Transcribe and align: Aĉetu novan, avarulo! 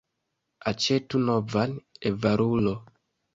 Aĉetu 0.71 1.21
novan, 1.25 1.77
avarulo! 2.13 2.75